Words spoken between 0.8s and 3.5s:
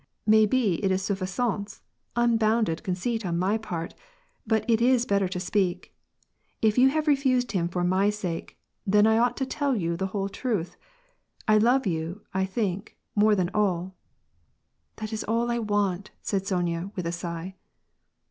it is suffisance, unbounded con ceit on